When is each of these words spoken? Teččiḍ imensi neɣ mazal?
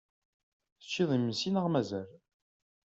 Teččiḍ 0.79 1.09
imensi 1.17 1.49
neɣ 1.49 1.65
mazal? 1.73 2.09